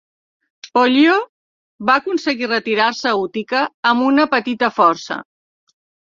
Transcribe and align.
Pollio 0.75 1.17
va 1.89 1.97
aconseguir 2.01 2.47
retirar-se 2.51 3.09
a 3.11 3.19
Utica 3.25 3.61
amb 3.91 4.05
una 4.05 4.25
petita 4.31 4.71
força. 4.79 5.19